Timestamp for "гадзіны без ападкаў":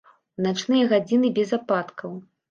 0.93-2.17